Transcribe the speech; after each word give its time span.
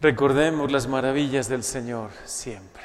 Recordemos 0.00 0.72
las 0.72 0.86
maravillas 0.86 1.50
del 1.50 1.62
Señor 1.62 2.10
siempre. 2.24 2.84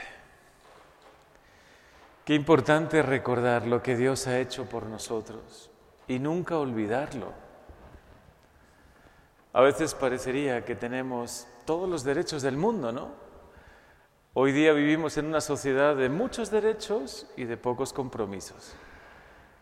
Qué 2.26 2.34
importante 2.34 3.02
recordar 3.02 3.66
lo 3.66 3.82
que 3.82 3.96
Dios 3.96 4.27
ha 4.27 4.40
hecho 4.40 4.66
por 4.66 4.85
nosotros 4.88 5.72
y 6.09 6.20
nunca 6.20 6.58
olvidarlo. 6.58 7.32
A 9.54 9.62
veces 9.62 9.93
parecería 9.93 10.66
que 10.66 10.75
tenemos 10.75 11.48
todos 11.64 11.88
los 11.88 12.04
derechos 12.04 12.41
del 12.41 12.57
mundo, 12.57 12.91
¿no? 12.91 13.12
Hoy 14.34 14.52
día 14.52 14.73
vivimos 14.73 15.16
en 15.16 15.27
una 15.27 15.39
sociedad 15.39 15.95
de 15.95 16.09
muchos 16.09 16.52
derechos 16.52 17.27
y 17.38 17.45
de 17.45 17.55
pocos 17.55 17.93
compromisos. 17.93 18.75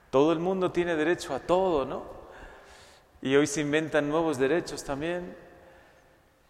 Todo 0.10 0.34
el 0.34 0.40
mundo 0.40 0.72
tiene 0.72 0.96
derecho 0.96 1.36
a 1.36 1.40
todo, 1.40 1.86
¿no? 1.86 2.04
Y 3.22 3.36
hoy 3.36 3.46
se 3.46 3.62
inventan 3.62 4.10
nuevos 4.10 4.40
derechos 4.40 4.84
también. 4.84 5.43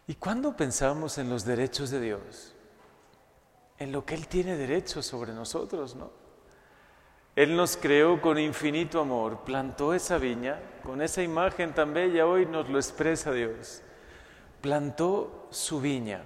¿Y 0.08 0.16
cuándo 0.16 0.56
pensamos 0.56 1.18
en 1.18 1.30
los 1.30 1.46
derechos 1.46 1.90
de 1.90 2.02
Dios? 2.02 2.54
En 3.78 3.92
lo 3.92 4.06
que 4.06 4.16
Él 4.16 4.28
tiene 4.28 4.58
derecho 4.58 5.02
sobre 5.02 5.34
nosotros, 5.34 5.96
¿no? 5.96 6.12
Él 7.36 7.56
nos 7.56 7.78
creó 7.78 8.22
con 8.22 8.38
infinito 8.38 9.00
amor, 9.00 9.44
plantó 9.44 9.94
esa 9.94 10.20
viña, 10.20 10.60
con 10.84 11.02
esa 11.02 11.24
imagen 11.24 11.74
tan 11.74 11.94
bella, 11.94 12.28
hoy 12.28 12.46
nos 12.46 12.70
lo 12.70 12.78
expresa 12.78 13.32
Dios. 13.32 13.82
Plantó 14.62 15.48
su 15.50 15.82
viña 15.82 16.24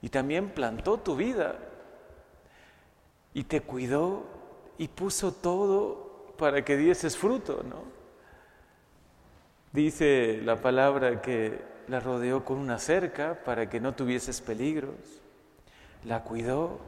y 0.00 0.10
también 0.10 0.50
plantó 0.50 0.98
tu 0.98 1.16
vida 1.16 1.58
y 3.34 3.44
te 3.44 3.62
cuidó 3.62 4.24
y 4.78 4.86
puso 4.86 5.32
todo 5.32 6.34
para 6.38 6.64
que 6.64 6.76
dieses 6.76 7.16
fruto, 7.16 7.64
¿no? 7.68 7.82
Dice 9.72 10.40
la 10.44 10.60
palabra 10.60 11.20
que 11.20 11.77
la 11.88 12.00
rodeó 12.00 12.44
con 12.44 12.58
una 12.58 12.78
cerca 12.78 13.38
para 13.44 13.68
que 13.68 13.80
no 13.80 13.94
tuvieses 13.94 14.40
peligros, 14.40 14.94
la 16.04 16.22
cuidó, 16.22 16.78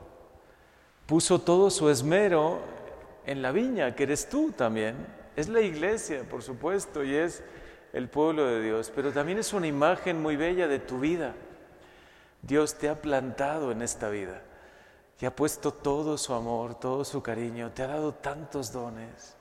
puso 1.06 1.40
todo 1.40 1.70
su 1.70 1.90
esmero 1.90 2.60
en 3.26 3.42
la 3.42 3.52
viña, 3.52 3.94
que 3.94 4.04
eres 4.04 4.28
tú 4.28 4.52
también. 4.52 4.94
Es 5.36 5.48
la 5.48 5.60
iglesia, 5.60 6.22
por 6.28 6.42
supuesto, 6.42 7.02
y 7.02 7.14
es 7.14 7.42
el 7.92 8.08
pueblo 8.08 8.46
de 8.46 8.62
Dios, 8.62 8.92
pero 8.94 9.12
también 9.12 9.38
es 9.38 9.52
una 9.52 9.66
imagen 9.66 10.20
muy 10.20 10.36
bella 10.36 10.68
de 10.68 10.78
tu 10.78 11.00
vida. 11.00 11.34
Dios 12.42 12.74
te 12.74 12.88
ha 12.88 13.00
plantado 13.00 13.72
en 13.72 13.82
esta 13.82 14.08
vida 14.08 14.42
y 15.20 15.26
ha 15.26 15.34
puesto 15.34 15.72
todo 15.72 16.16
su 16.16 16.32
amor, 16.32 16.74
todo 16.74 17.04
su 17.04 17.22
cariño, 17.22 17.70
te 17.72 17.82
ha 17.82 17.88
dado 17.88 18.14
tantos 18.14 18.72
dones, 18.72 19.36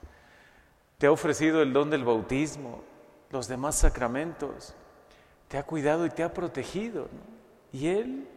te 0.97 1.07
ha 1.07 1.11
ofrecido 1.11 1.61
el 1.61 1.71
don 1.71 1.89
del 1.89 2.03
bautismo, 2.03 2.81
los 3.29 3.47
demás 3.47 3.75
sacramentos, 3.75 4.73
te 5.49 5.57
ha 5.57 5.63
cuidado 5.63 6.05
y 6.05 6.09
te 6.11 6.23
ha 6.23 6.33
protegido, 6.33 7.09
y 7.73 7.87
Él 7.87 8.27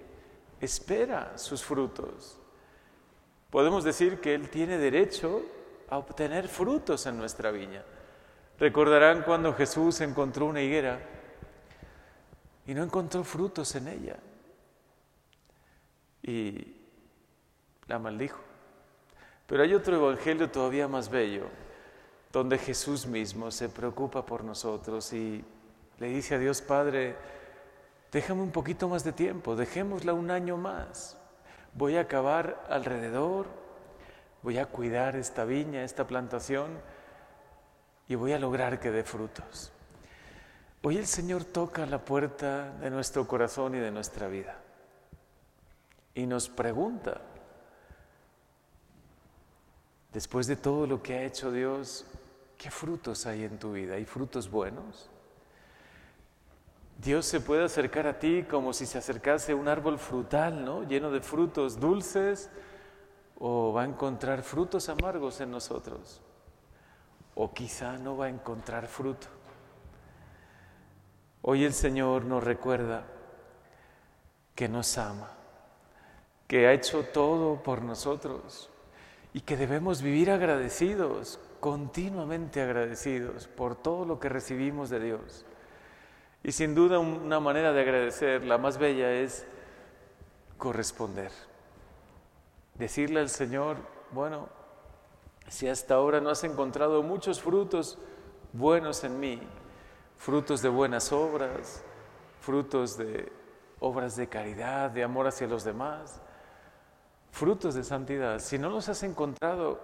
espera 0.60 1.36
sus 1.36 1.62
frutos. 1.62 2.38
Podemos 3.50 3.84
decir 3.84 4.20
que 4.20 4.34
Él 4.34 4.48
tiene 4.48 4.78
derecho 4.78 5.42
a 5.90 5.98
obtener 5.98 6.48
frutos 6.48 7.04
en 7.04 7.18
nuestra 7.18 7.50
viña. 7.50 7.84
Recordarán 8.58 9.22
cuando 9.22 9.52
Jesús 9.52 10.00
encontró 10.00 10.46
una 10.46 10.62
higuera 10.62 11.00
y 12.66 12.72
no 12.72 12.82
encontró 12.82 13.22
frutos 13.24 13.74
en 13.74 13.88
ella. 13.88 14.16
Y 16.22 16.76
la 17.88 17.98
maldijo. 17.98 18.40
Pero 19.46 19.64
hay 19.64 19.74
otro 19.74 19.96
evangelio 19.96 20.50
todavía 20.50 20.88
más 20.88 21.10
bello, 21.10 21.44
donde 22.32 22.56
Jesús 22.56 23.04
mismo 23.06 23.50
se 23.50 23.68
preocupa 23.68 24.24
por 24.24 24.44
nosotros 24.44 25.12
y 25.12 25.44
le 25.98 26.08
dice 26.08 26.34
a 26.34 26.38
Dios 26.38 26.62
Padre, 26.62 27.16
déjame 28.10 28.42
un 28.42 28.50
poquito 28.50 28.88
más 28.88 29.04
de 29.04 29.12
tiempo, 29.12 29.56
dejémosla 29.56 30.12
un 30.14 30.30
año 30.30 30.56
más. 30.56 31.18
Voy 31.74 31.96
a 31.96 32.02
acabar 32.02 32.64
alrededor, 32.68 33.46
voy 34.42 34.58
a 34.58 34.66
cuidar 34.66 35.16
esta 35.16 35.44
viña, 35.44 35.84
esta 35.84 36.06
plantación 36.06 36.70
y 38.08 38.14
voy 38.14 38.32
a 38.32 38.38
lograr 38.38 38.80
que 38.80 38.90
dé 38.90 39.04
frutos. 39.04 39.72
Hoy 40.82 40.98
el 40.98 41.06
Señor 41.06 41.44
toca 41.44 41.86
la 41.86 42.04
puerta 42.04 42.72
de 42.80 42.90
nuestro 42.90 43.26
corazón 43.26 43.74
y 43.74 43.78
de 43.78 43.90
nuestra 43.90 44.26
vida 44.28 44.62
y 46.14 46.26
nos 46.26 46.48
pregunta, 46.48 47.20
después 50.12 50.46
de 50.46 50.56
todo 50.56 50.86
lo 50.86 51.02
que 51.02 51.14
ha 51.14 51.22
hecho 51.22 51.50
Dios, 51.50 52.04
¿qué 52.58 52.70
frutos 52.70 53.26
hay 53.26 53.44
en 53.44 53.58
tu 53.58 53.72
vida? 53.72 53.94
¿Hay 53.94 54.04
frutos 54.04 54.50
buenos? 54.50 55.08
Dios 57.02 57.26
se 57.26 57.40
puede 57.40 57.64
acercar 57.64 58.06
a 58.06 58.20
ti 58.20 58.44
como 58.48 58.72
si 58.72 58.86
se 58.86 58.98
acercase 58.98 59.54
un 59.54 59.66
árbol 59.66 59.98
frutal, 59.98 60.64
¿no? 60.64 60.84
Lleno 60.84 61.10
de 61.10 61.20
frutos 61.20 61.80
dulces, 61.80 62.48
o 63.40 63.72
va 63.72 63.82
a 63.82 63.86
encontrar 63.86 64.42
frutos 64.42 64.88
amargos 64.88 65.40
en 65.40 65.50
nosotros, 65.50 66.20
o 67.34 67.52
quizá 67.52 67.98
no 67.98 68.16
va 68.16 68.26
a 68.26 68.28
encontrar 68.28 68.86
fruto. 68.86 69.26
Hoy 71.42 71.64
el 71.64 71.72
Señor 71.72 72.24
nos 72.24 72.44
recuerda 72.44 73.02
que 74.54 74.68
nos 74.68 74.96
ama, 74.96 75.32
que 76.46 76.68
ha 76.68 76.72
hecho 76.72 77.02
todo 77.02 77.64
por 77.64 77.82
nosotros 77.82 78.70
y 79.34 79.40
que 79.40 79.56
debemos 79.56 80.02
vivir 80.02 80.30
agradecidos, 80.30 81.40
continuamente 81.58 82.62
agradecidos 82.62 83.48
por 83.48 83.74
todo 83.74 84.04
lo 84.04 84.20
que 84.20 84.28
recibimos 84.28 84.88
de 84.88 85.00
Dios. 85.00 85.44
Y 86.44 86.52
sin 86.52 86.74
duda 86.74 86.98
una 86.98 87.38
manera 87.38 87.72
de 87.72 87.82
agradecer, 87.82 88.44
la 88.44 88.58
más 88.58 88.78
bella, 88.78 89.12
es 89.12 89.46
corresponder. 90.58 91.30
Decirle 92.74 93.20
al 93.20 93.28
Señor, 93.28 93.76
bueno, 94.10 94.48
si 95.48 95.68
hasta 95.68 95.94
ahora 95.94 96.20
no 96.20 96.30
has 96.30 96.42
encontrado 96.44 97.02
muchos 97.02 97.40
frutos 97.40 97.98
buenos 98.52 99.04
en 99.04 99.20
mí, 99.20 99.40
frutos 100.16 100.62
de 100.62 100.68
buenas 100.68 101.12
obras, 101.12 101.82
frutos 102.40 102.96
de 102.96 103.30
obras 103.80 104.16
de 104.16 104.28
caridad, 104.28 104.90
de 104.90 105.04
amor 105.04 105.26
hacia 105.26 105.46
los 105.46 105.64
demás, 105.64 106.20
frutos 107.30 107.74
de 107.74 107.84
santidad, 107.84 108.38
si 108.38 108.58
no 108.58 108.68
los 108.68 108.88
has 108.88 109.02
encontrado, 109.02 109.80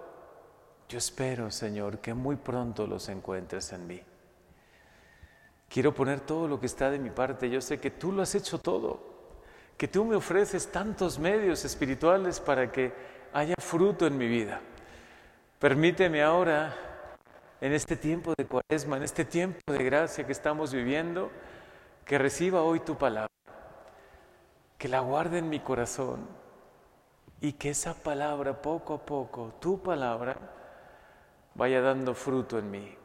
yo 0.89 0.99
espero, 0.99 1.51
Señor, 1.51 1.99
que 1.99 2.15
muy 2.15 2.37
pronto 2.37 2.87
los 2.87 3.09
encuentres 3.09 3.73
en 3.73 3.87
mí. 3.87 4.03
Quiero 5.69 5.95
poner 5.95 6.21
todo 6.21 6.49
lo 6.49 6.59
que 6.59 6.67
está 6.67 6.91
de 6.91 6.99
mi 6.99 7.11
parte. 7.11 7.51
Yo 7.51 7.61
sé 7.61 7.79
que 7.79 7.91
tú 7.91 8.11
lo 8.13 8.23
has 8.23 8.35
hecho 8.35 8.59
todo, 8.59 9.01
que 9.77 9.87
tú 9.87 10.05
me 10.05 10.17
ofreces 10.17 10.73
tantos 10.73 11.19
medios 11.19 11.65
espirituales 11.65 12.41
para 12.41 12.73
que 12.73 12.93
haya 13.33 13.55
fruto 13.59 14.07
en 14.07 14.17
mi 14.17 14.27
vida. 14.27 14.61
Permíteme 15.59 16.23
ahora, 16.23 16.75
en 17.61 17.73
este 17.73 17.97
tiempo 17.97 18.33
de 18.37 18.47
cuaresma, 18.47 18.97
en 18.97 19.03
este 19.03 19.25
tiempo 19.25 19.61
de 19.73 19.85
gracia 19.85 20.25
que 20.25 20.33
estamos 20.33 20.73
viviendo, 20.73 21.31
que 22.05 22.17
reciba 22.17 22.63
hoy 22.63 22.81
tu 22.81 22.97
palabra, 22.97 23.29
que 24.79 24.89
la 24.89 25.01
guarde 25.01 25.39
en 25.39 25.51
mi 25.51 25.61
corazón 25.61 26.27
y 27.41 27.53
que 27.53 27.71
esa 27.71 27.95
palabra 27.95 28.63
poco 28.63 28.95
a 28.95 29.05
poco, 29.05 29.55
tu 29.61 29.83
palabra, 29.83 30.37
vaya 31.55 31.81
dando 31.81 32.15
fruto 32.15 32.59
en 32.59 32.71
mí. 32.71 32.97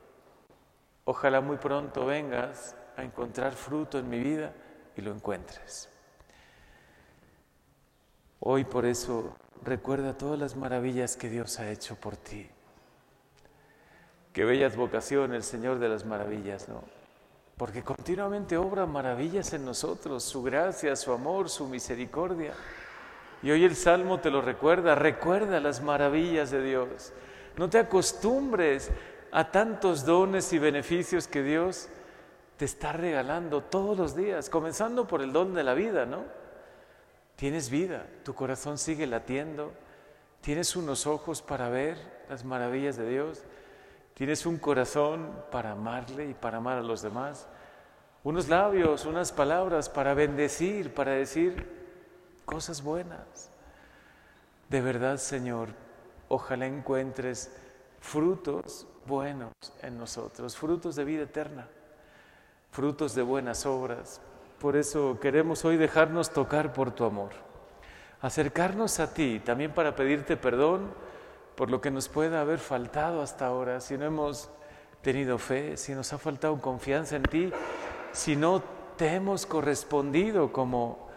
Ojalá 1.06 1.42
muy 1.42 1.58
pronto 1.58 2.06
vengas 2.06 2.76
a 2.96 3.04
encontrar 3.04 3.54
fruto 3.54 4.00
en 4.00 4.10
mi 4.10 4.20
vida 4.20 4.54
y 4.96 5.02
lo 5.02 5.12
encuentres. 5.12 5.90
Hoy 8.40 8.64
por 8.64 8.86
eso 8.86 9.36
recuerda 9.64 10.18
todas 10.18 10.40
las 10.40 10.56
maravillas 10.56 11.16
que 11.18 11.30
Dios 11.30 11.60
ha 11.60 11.70
hecho 11.72 11.96
por 11.96 12.16
ti. 12.16 12.50
Qué 14.32 14.44
bellas 14.46 14.76
vocaciones 14.76 15.38
el 15.38 15.44
Señor 15.44 15.80
de 15.80 15.90
las 15.90 16.06
maravillas, 16.06 16.68
¿no? 16.68 16.84
Porque 17.58 17.84
continuamente 17.84 18.58
obra 18.58 18.86
maravillas 18.86 19.54
en 19.54 19.64
nosotros, 19.64 20.24
su 20.24 20.42
gracia, 20.42 20.96
su 20.96 21.12
amor, 21.14 21.50
su 21.50 21.68
misericordia. 21.68 22.54
Y 23.44 23.52
hoy 23.52 23.64
el 23.64 23.76
Salmo 23.76 24.20
te 24.20 24.32
lo 24.32 24.42
recuerda, 24.42 24.96
recuerda 24.96 25.60
las 25.60 25.82
maravillas 25.82 26.50
de 26.50 26.64
Dios. 26.64 27.14
No 27.58 27.70
te 27.70 27.78
acostumbres 27.78 28.90
a 29.34 29.50
tantos 29.50 30.06
dones 30.06 30.54
y 30.54 30.60
beneficios 30.60 31.28
que 31.28 31.42
Dios 31.42 31.90
te 32.56 32.66
está 32.66 32.94
regalando 32.94 33.64
todos 33.64 33.98
los 33.98 34.16
días, 34.16 34.48
comenzando 34.48 35.08
por 35.08 35.24
el 35.24 35.34
don 35.34 35.56
de 35.56 35.64
la 35.64 35.74
vida, 35.74 36.06
¿no? 36.06 36.24
Tienes 37.36 37.72
vida, 37.72 38.06
tu 38.24 38.36
corazón 38.36 38.78
sigue 38.78 39.08
latiendo, 39.08 39.74
tienes 40.42 40.76
unos 40.76 41.08
ojos 41.08 41.42
para 41.42 41.70
ver 41.70 41.98
las 42.30 42.46
maravillas 42.46 42.96
de 42.96 43.10
Dios, 43.10 43.42
tienes 44.14 44.46
un 44.46 44.58
corazón 44.58 45.32
para 45.52 45.72
amarle 45.72 46.30
y 46.30 46.36
para 46.36 46.58
amar 46.58 46.78
a 46.78 46.84
los 46.84 47.02
demás, 47.02 47.48
unos 48.24 48.50
labios, 48.50 49.08
unas 49.08 49.32
palabras 49.32 49.90
para 49.90 50.14
bendecir, 50.14 50.94
para 50.94 51.14
decir 51.14 51.68
cosas 52.46 52.84
buenas. 52.84 53.50
De 54.70 54.80
verdad, 54.80 55.18
Señor, 55.18 55.70
ojalá 56.30 56.68
encuentres 56.68 57.52
frutos 58.04 58.86
buenos 59.08 59.54
en 59.82 59.98
nosotros, 59.98 60.58
frutos 60.58 60.96
de 60.96 61.06
vida 61.06 61.24
eterna, 61.24 61.68
frutos 62.70 63.16
de 63.16 63.22
buenas 63.22 63.66
obras, 63.66 64.20
por 64.60 64.76
eso 64.76 65.18
queremos 65.22 65.64
hoy 65.64 65.78
dejarnos 65.78 66.30
tocar 66.32 66.74
por 66.74 66.92
tu 66.92 67.06
amor, 67.06 67.32
acercarnos 68.22 69.00
a 69.00 69.14
ti 69.14 69.42
también 69.44 69.74
para 69.74 69.96
pedirte 69.96 70.36
perdón 70.36 70.92
por 71.56 71.72
lo 71.72 71.80
que 71.80 71.92
nos 71.92 72.10
pueda 72.10 72.42
haber 72.42 72.60
faltado 72.60 73.22
hasta 73.22 73.48
ahora, 73.48 73.80
si 73.80 73.98
no 73.98 74.06
hemos 74.06 74.50
tenido 75.02 75.38
fe, 75.38 75.78
si 75.78 75.94
nos 75.94 76.12
ha 76.12 76.18
faltado 76.18 76.60
confianza 76.60 77.16
en 77.16 77.24
ti, 77.24 77.52
si 78.12 78.36
no 78.36 78.62
te 78.98 79.16
hemos 79.16 79.46
correspondido 79.46 80.52
como 80.52 81.08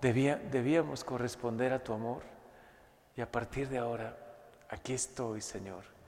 debíamos 0.00 1.04
corresponder 1.04 1.74
a 1.74 1.84
tu 1.84 1.92
amor. 1.92 2.22
Y 3.14 3.20
a 3.20 3.30
partir 3.30 3.68
de 3.68 3.78
ahora, 3.78 4.16
aquí 4.70 4.94
estoy, 4.94 5.42
Señor. 5.42 5.99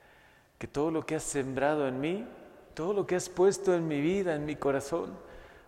Que 0.62 0.68
todo 0.68 0.92
lo 0.92 1.04
que 1.04 1.16
has 1.16 1.24
sembrado 1.24 1.88
en 1.88 2.00
mí, 2.00 2.24
todo 2.72 2.92
lo 2.92 3.04
que 3.04 3.16
has 3.16 3.28
puesto 3.28 3.74
en 3.74 3.88
mi 3.88 4.00
vida, 4.00 4.36
en 4.36 4.44
mi 4.44 4.54
corazón, 4.54 5.10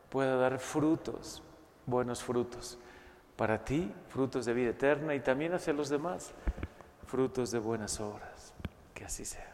pueda 0.08 0.36
dar 0.36 0.60
frutos, 0.60 1.42
buenos 1.84 2.22
frutos. 2.22 2.78
Para 3.34 3.64
ti, 3.64 3.92
frutos 4.10 4.46
de 4.46 4.54
vida 4.54 4.70
eterna 4.70 5.16
y 5.16 5.18
también 5.18 5.52
hacia 5.52 5.72
los 5.72 5.88
demás, 5.88 6.30
frutos 7.08 7.50
de 7.50 7.58
buenas 7.58 7.98
obras. 7.98 8.54
Que 8.94 9.04
así 9.04 9.24
sea. 9.24 9.53